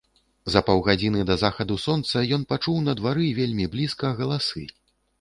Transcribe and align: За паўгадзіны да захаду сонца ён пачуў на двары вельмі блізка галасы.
За 0.53 0.61
паўгадзіны 0.69 1.21
да 1.31 1.35
захаду 1.43 1.77
сонца 1.85 2.25
ён 2.39 2.49
пачуў 2.55 2.83
на 2.89 2.99
двары 3.03 3.31
вельмі 3.45 3.71
блізка 3.79 4.17
галасы. 4.25 4.71